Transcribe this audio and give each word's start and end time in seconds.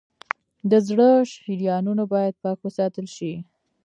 د 0.69 0.71
زړه 0.87 1.09
شریانونه 1.33 2.03
باید 2.13 2.39
پاک 2.43 2.57
وساتل 2.63 3.05
شي. 3.15 3.33